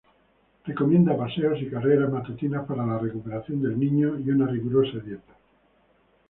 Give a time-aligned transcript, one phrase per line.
[0.65, 5.33] Recomienda paseos y carreras matutinas para la recuperación del niño y una rigurosa dieta.